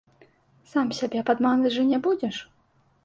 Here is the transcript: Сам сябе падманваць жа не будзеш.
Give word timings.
Сам 0.71 0.87
сябе 0.99 1.23
падманваць 1.29 1.75
жа 1.77 1.83
не 1.91 2.01
будзеш. 2.09 2.35